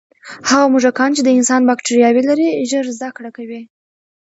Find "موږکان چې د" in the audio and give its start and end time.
0.73-1.29